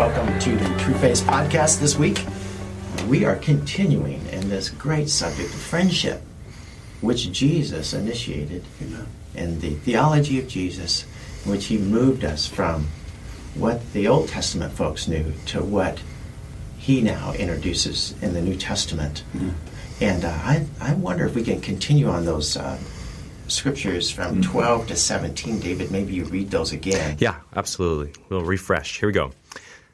[0.00, 2.24] Welcome to the Trueface podcast this week.
[3.06, 6.22] We are continuing in this great subject of friendship,
[7.02, 9.06] which Jesus initiated Amen.
[9.34, 11.04] in the theology of Jesus,
[11.44, 12.88] in which he moved us from
[13.54, 16.00] what the Old Testament folks knew to what
[16.78, 19.22] he now introduces in the New Testament.
[20.00, 22.78] And uh, I, I wonder if we can continue on those uh,
[23.48, 25.60] scriptures from 12 to 17.
[25.60, 27.18] David, maybe you read those again.
[27.20, 28.14] Yeah, absolutely.
[28.30, 28.98] We'll refresh.
[28.98, 29.32] Here we go.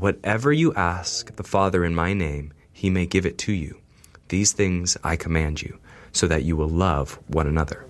[0.00, 3.78] whatever you ask the Father in my name, he may give it to you.
[4.28, 5.78] These things I command you,
[6.12, 7.84] so that you will love one another.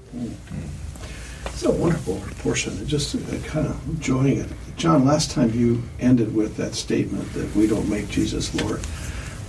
[1.47, 2.87] It's a wonderful portion.
[2.87, 4.49] Just uh, kind of enjoying it.
[4.77, 8.81] John, last time you ended with that statement that we don't make Jesus Lord.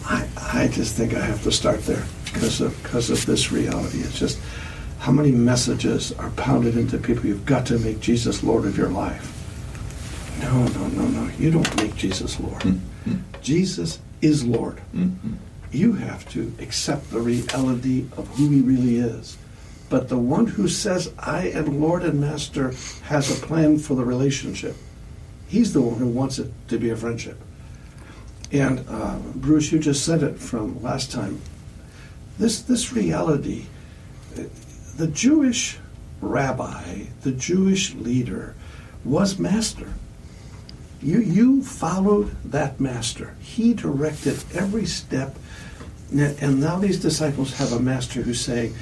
[0.06, 4.00] I, I just think I have to start there because of because of this reality.
[4.00, 4.40] It's just
[4.98, 7.26] how many messages are pounded into people.
[7.28, 9.39] You've got to make Jesus Lord of your life.
[10.50, 11.32] No, no, no, no.
[11.38, 12.64] You don't make Jesus Lord.
[13.40, 14.82] Jesus is Lord.
[15.72, 19.38] You have to accept the reality of who He really is.
[19.90, 24.04] But the one who says, I am Lord and Master, has a plan for the
[24.04, 24.76] relationship.
[25.48, 27.40] He's the one who wants it to be a friendship.
[28.52, 31.40] And uh, Bruce, you just said it from last time.
[32.40, 33.66] This, this reality,
[34.36, 34.44] uh,
[34.98, 35.78] the Jewish
[36.22, 38.56] rabbi, the Jewish leader,
[39.06, 39.94] was master.
[41.02, 43.36] You, you followed that master.
[43.40, 45.38] He directed every step.
[46.12, 48.76] And now these disciples have a master who's saying,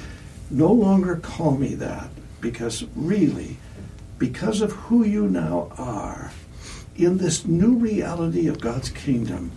[0.50, 2.08] no longer call me that,
[2.40, 3.58] because really,
[4.18, 6.32] because of who you now are,
[6.96, 9.52] in this new reality of God's kingdom,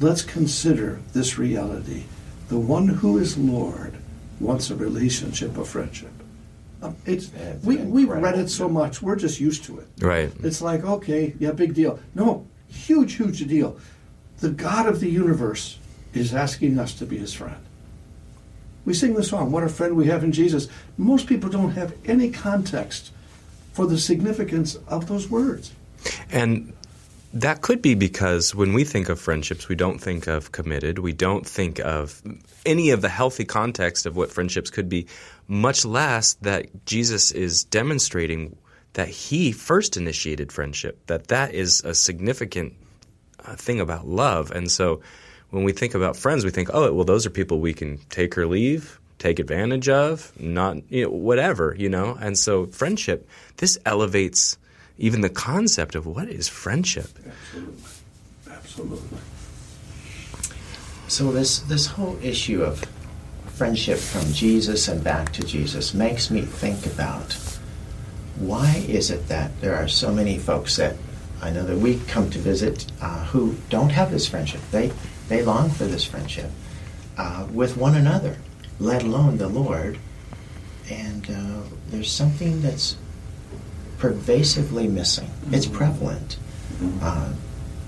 [0.00, 2.04] let's consider this reality.
[2.48, 3.94] The one who is Lord
[4.40, 6.10] wants a relationship of friendship.
[6.84, 9.88] Um, it's, That's we, we've read it so much, we're just used to it.
[10.00, 10.30] Right.
[10.42, 11.98] It's like, okay, yeah, big deal.
[12.14, 13.78] No, huge, huge deal.
[14.40, 15.78] The God of the universe
[16.12, 17.56] is asking us to be his friend.
[18.84, 20.68] We sing the song, What a Friend We Have in Jesus.
[20.98, 23.12] Most people don't have any context
[23.72, 25.72] for the significance of those words.
[26.30, 26.74] And
[27.34, 31.00] that could be because when we think of friendships, we don't think of committed.
[31.00, 32.22] We don't think of
[32.64, 35.08] any of the healthy context of what friendships could be,
[35.48, 38.56] much less that Jesus is demonstrating
[38.92, 42.74] that he first initiated friendship, that that is a significant
[43.44, 44.52] uh, thing about love.
[44.52, 45.00] And so
[45.50, 48.38] when we think about friends, we think, oh, well, those are people we can take
[48.38, 52.16] or leave, take advantage of, not, you know, whatever, you know?
[52.20, 54.56] And so friendship, this elevates
[54.98, 57.08] even the concept of what is friendship.
[57.26, 57.82] Absolutely.
[58.50, 59.18] Absolutely.
[61.08, 62.84] So this this whole issue of
[63.46, 67.34] friendship from Jesus and back to Jesus makes me think about
[68.36, 70.96] why is it that there are so many folks that
[71.40, 74.60] I know that we come to visit uh, who don't have this friendship.
[74.70, 74.92] They
[75.28, 76.50] they long for this friendship
[77.16, 78.38] uh, with one another,
[78.80, 79.98] let alone the Lord.
[80.90, 82.96] And uh, there's something that's
[83.98, 85.30] pervasively missing.
[85.50, 86.36] It's prevalent.
[87.00, 87.32] Uh,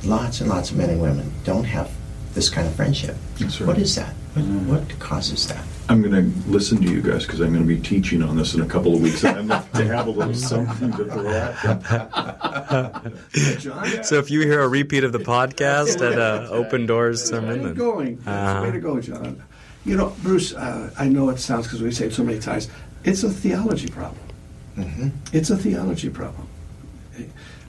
[0.04, 1.90] lots and lots of men and women don't have
[2.34, 3.16] this kind of friendship.
[3.38, 3.66] That's right.
[3.66, 4.14] What is that?
[4.34, 5.64] What, what causes that?
[5.88, 8.54] I'm going to listen to you guys because I'm going to be teaching on this
[8.54, 9.24] in a couple of weeks.
[9.24, 11.56] And I'm going to have a little something to throw at
[14.06, 17.62] So if you hear a repeat of the podcast at uh, Open Doors Way sermon,
[17.62, 18.18] to going.
[18.26, 18.62] Uh-huh.
[18.64, 19.42] Way to go, John.
[19.84, 22.68] You know, Bruce, uh, I know it sounds because we say it so many times,
[23.04, 24.20] it's a theology problem.
[24.76, 26.47] Hmm It's a theology problem.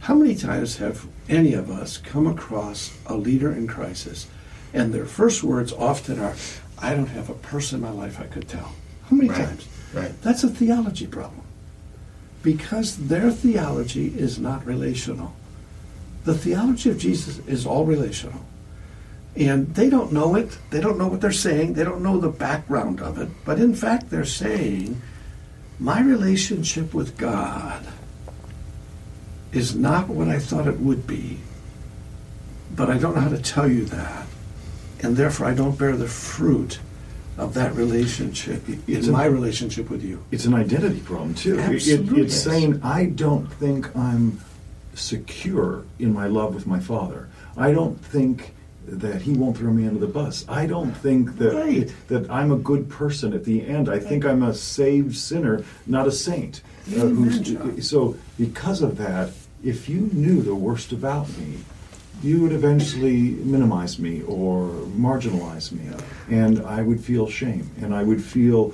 [0.01, 4.27] How many times have any of us come across a leader in crisis
[4.73, 6.35] and their first words often are,
[6.79, 8.71] I don't have a person in my life I could tell?
[9.09, 9.67] How many Right, times?
[9.93, 10.21] right.
[10.21, 11.41] That's a theology problem.
[12.43, 15.33] Because their theology is not relational.
[16.25, 18.45] The theology of Jesus is all relational.
[19.35, 20.57] And they don't know it.
[20.71, 21.73] They don't know what they're saying.
[21.73, 23.29] They don't know the background of it.
[23.45, 25.01] But in fact, they're saying,
[25.79, 27.85] my relationship with God
[29.51, 31.39] is not what I thought it would be,
[32.75, 34.27] but I don't know how to tell you that.
[35.01, 36.79] And therefore, I don't bear the fruit
[37.37, 40.23] of that relationship It's in my relationship with you.
[40.31, 41.59] It's an identity problem too.
[41.59, 44.39] It- it- it's saying I don't think I'm
[44.95, 47.27] secure in my love with my Father.
[47.55, 48.55] I don't think
[48.87, 50.45] that He won't throw me under the bus.
[50.47, 51.91] I don't think that Right.
[52.07, 53.89] that I'm a good person at the end.
[53.89, 56.61] I think I'm a saved sinner, not a saint.
[56.95, 59.31] Uh, who's- so, because of that,
[59.63, 61.57] if you knew the worst about me,
[62.23, 65.81] you would eventually minimize me or marginalize me,
[66.29, 68.73] and I would feel shame and I would feel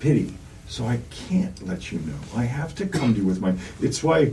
[0.00, 0.34] pity.
[0.68, 2.18] So I can't let you know.
[2.34, 3.54] I have to come to you with my.
[3.80, 4.32] It's why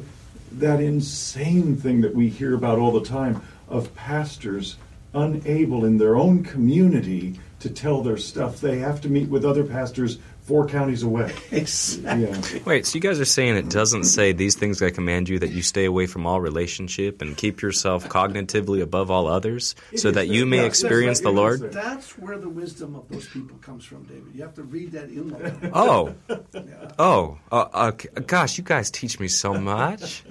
[0.57, 4.77] that insane thing that we hear about all the time of pastors
[5.13, 8.61] unable in their own community to tell their stuff.
[8.61, 11.31] They have to meet with other pastors four counties away.
[11.51, 12.59] Exactly.
[12.59, 12.63] Yeah.
[12.65, 15.49] Wait, so you guys are saying it doesn't say these things I command you that
[15.51, 20.15] you stay away from all relationship and keep yourself cognitively above all others, so is
[20.15, 21.51] that you may Yeah, experience that's the right.
[21.51, 21.73] It is Lord?
[21.73, 21.83] there.
[21.83, 24.33] That's where the wisdom of those people comes from, David.
[24.33, 26.91] You have to read that in the Oh, Yeah.
[26.97, 30.23] oh, uh, uh, gosh, you guys teach me so much.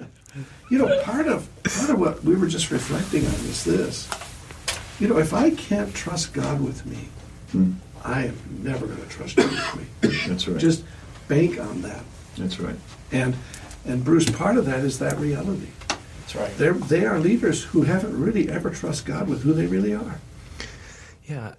[0.69, 4.09] You know, part of part of what we were just reflecting on is this.
[4.99, 7.07] You know, if I can't trust God with me,
[7.51, 7.73] Hmm.
[8.03, 10.09] I am never going to trust you with me.
[10.27, 10.59] That's right.
[10.59, 10.83] Just
[11.27, 12.03] bank on that.
[12.37, 12.75] That's right.
[13.11, 13.35] And
[13.85, 15.67] and Bruce, part of that is that reality.
[15.87, 16.57] That's right.
[16.57, 20.19] They're, they are leaders who haven't really ever trust God with who they really are.
[21.25, 21.55] Yeah.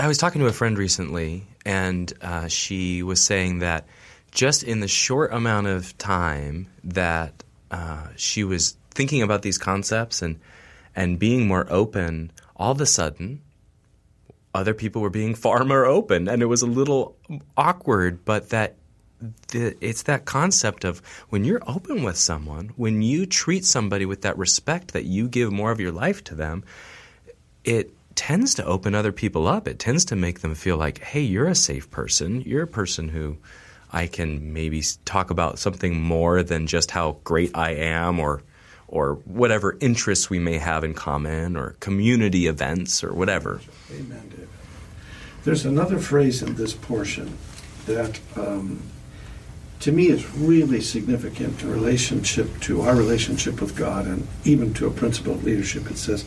[0.00, 3.86] I was talking to a friend recently, and uh, she was saying that
[4.32, 10.22] just in the short amount of time that uh, she was thinking about these concepts
[10.22, 10.40] and
[10.96, 13.40] and being more open, all of a sudden,
[14.54, 17.16] other people were being far more open, and it was a little
[17.56, 18.24] awkward.
[18.24, 18.76] But that
[19.48, 24.22] the, it's that concept of when you're open with someone, when you treat somebody with
[24.22, 26.62] that respect that you give more of your life to them,
[27.64, 29.66] it tends to open other people up.
[29.66, 32.42] It tends to make them feel like, hey, you're a safe person.
[32.42, 33.38] You're a person who
[33.90, 38.42] I can maybe talk about something more than just how great I am or
[38.90, 43.60] or whatever interests we may have in common or community events or whatever.
[43.92, 44.48] Amen, David.
[45.44, 47.38] There's another phrase in this portion
[47.86, 48.82] that, um,
[49.78, 54.86] to me, is really significant in relationship to our relationship with God and even to
[54.86, 55.88] a principle of leadership.
[55.90, 56.24] It says,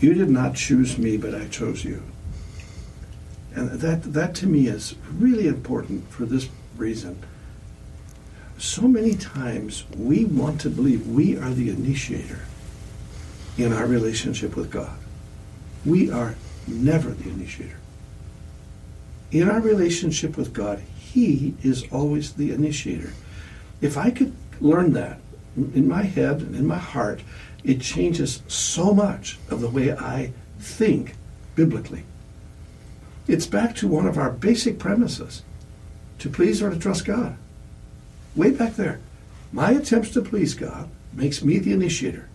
[0.00, 2.02] "You did not choose me, but I chose you."
[3.54, 7.18] And that that to me is really important for this reason.
[8.58, 12.40] So many times we want to believe we are the initiator
[13.58, 14.96] in our relationship with God.
[15.84, 16.34] We are
[16.66, 17.76] never the initiator.
[19.30, 23.12] In our relationship with God, He is always the initiator.
[23.80, 25.20] If I could learn that
[25.56, 27.20] in my head and in my heart,
[27.62, 31.14] it changes so much of the way I think
[31.54, 32.04] biblically.
[33.26, 35.42] It's back to one of our basic premises
[36.20, 37.36] to please or to trust God.
[38.36, 39.00] Way back there.
[39.52, 42.28] My attempts to please God makes me the initiator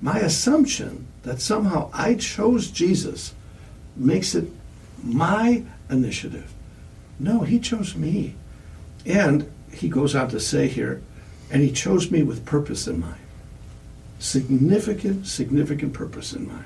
[0.00, 3.34] my assumption that somehow I chose Jesus
[3.96, 4.48] makes it
[5.02, 6.52] my initiative.
[7.18, 8.34] No, he chose me.
[9.04, 11.02] And he goes on to say here,
[11.50, 13.20] and he chose me with purpose in mind.
[14.18, 16.64] Significant, significant purpose in mind.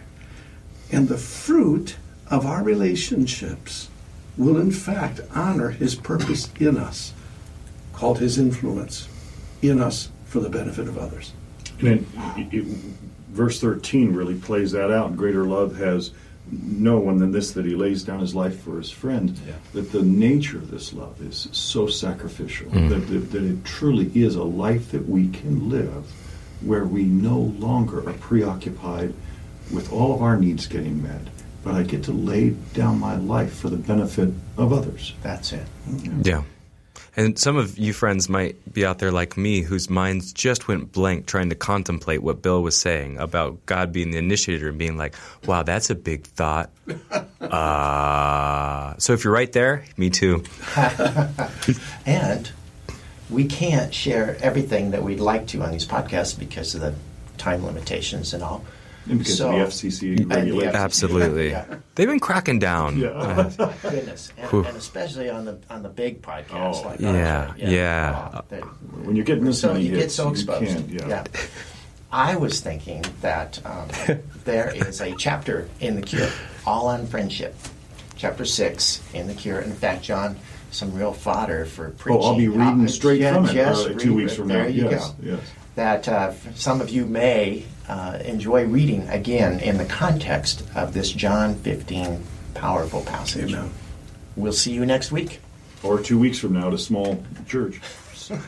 [0.90, 1.96] And the fruit
[2.28, 3.88] of our relationships
[4.36, 7.12] will, in fact, honor his purpose in us,
[8.00, 9.06] called his influence
[9.60, 11.34] in us for the benefit of others.
[11.80, 12.06] And
[12.36, 12.76] it, it, it-
[13.28, 15.16] verse 13 really plays that out.
[15.16, 16.10] Greater love has
[16.50, 19.38] no one than this that he lays down his life for his friend.
[19.46, 19.52] Yeah.
[19.74, 22.88] That the nature of this love is so sacrificial mm.
[22.88, 26.10] that, that, that it truly is a life that we can live
[26.62, 29.14] where we no longer are preoccupied
[29.70, 31.22] with all of our needs getting met,
[31.62, 35.14] but I get to lay down my life for the benefit of others.
[35.22, 35.66] That's it.
[36.22, 36.42] Yeah.
[37.16, 40.92] And some of you friends might be out there like me whose minds just went
[40.92, 44.96] blank trying to contemplate what Bill was saying about God being the initiator and being
[44.96, 45.14] like,
[45.46, 46.70] wow, that's a big thought.
[47.40, 50.44] Uh, so if you're right there, me too.
[52.06, 52.48] And
[53.28, 56.94] we can't share everything that we'd like to on these podcasts because of the
[57.38, 58.64] time limitations and all.
[59.08, 60.74] And because So- of the FCC And the regulations.
[60.76, 61.50] Absolutely.
[61.50, 61.64] Yeah.
[61.94, 62.98] They've been cracking down.
[62.98, 63.08] Yeah.
[63.08, 66.88] Uh, Goodness, and, and especially on the on the big podcasts Oh.
[66.88, 67.58] like Yeah, ours.
[67.58, 68.28] yeah.
[68.34, 68.62] Oh, that-
[69.04, 70.66] When you're getting this so many you get hits, so you exposed.
[70.66, 71.24] can't, yeah.
[72.12, 73.88] I was thinking that um,
[74.44, 76.28] there is a chapter in the Cure,
[76.66, 77.54] all on friendship.
[78.16, 79.60] Chapter six in the Cure.
[79.60, 80.36] In fact, John,
[80.72, 82.20] some real fodder for preaching.
[82.22, 84.36] Oh, I'll be reading Uh, straight yeah, from it just uh, two weeks it.
[84.36, 84.68] from there now.
[84.68, 85.14] you yes, go.
[85.22, 85.40] yes.
[85.74, 91.10] That uh, some of you may uh, enjoy reading again in the context of this
[91.12, 92.22] John 15
[92.54, 93.52] powerful passage.
[93.52, 93.70] Amen.
[94.36, 95.40] We'll see you next week.
[95.82, 97.80] Or two weeks from now at a small church.